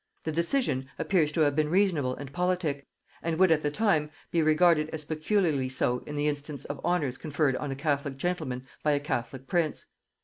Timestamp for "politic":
2.33-2.87